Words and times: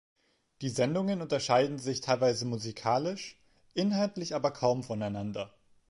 Die 0.61 0.69
Sendungen 0.69 1.21
unterscheiden 1.21 1.77
sich 1.77 2.01
teilweise 2.01 2.43
musikalisch, 2.47 3.39
inhaltlich 3.75 4.33
aber 4.33 4.49
kaum 4.49 4.81
voneinander. 4.81 5.53